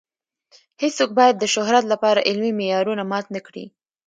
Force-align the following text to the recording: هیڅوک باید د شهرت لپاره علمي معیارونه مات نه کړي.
هیڅوک 0.81 1.09
باید 1.19 1.35
د 1.37 1.45
شهرت 1.53 1.85
لپاره 1.93 2.25
علمي 2.29 2.51
معیارونه 2.59 3.03
مات 3.11 3.25
نه 3.35 3.41
کړي. 3.47 3.65